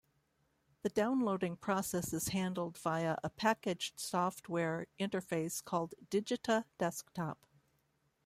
The 0.81 0.89
downloading 0.89 1.57
process 1.57 2.11
is 2.11 2.29
handled 2.29 2.75
via 2.75 3.17
a 3.23 3.29
packaged 3.29 3.99
software 3.99 4.87
interface 4.99 5.63
called 5.63 5.93
'Digita 6.09 6.65
Desktop'. 6.79 7.45